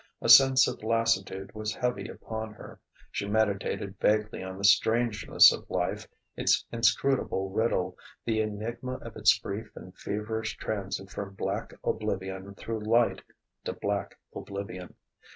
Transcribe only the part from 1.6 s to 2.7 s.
heavy upon